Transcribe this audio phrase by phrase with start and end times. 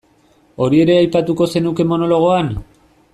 [0.67, 2.51] Hori ere aipatuko zenuke monologoan?